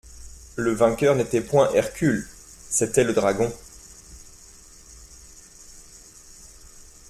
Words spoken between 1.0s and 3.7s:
n'était point Hercule, c'était le Dragon.